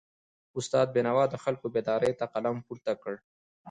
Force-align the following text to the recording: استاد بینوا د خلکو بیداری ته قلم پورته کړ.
استاد 0.57 0.87
بینوا 0.95 1.23
د 1.29 1.35
خلکو 1.43 1.67
بیداری 1.75 2.11
ته 2.19 2.25
قلم 2.33 2.55
پورته 2.67 2.93
کړ. 3.01 3.13